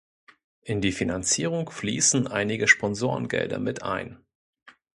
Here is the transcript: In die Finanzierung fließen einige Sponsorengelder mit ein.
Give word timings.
In 0.63 0.81
die 0.81 0.93
Finanzierung 0.93 1.69
fließen 1.69 2.25
einige 2.25 2.67
Sponsorengelder 2.67 3.59
mit 3.59 3.83
ein. 3.83 4.17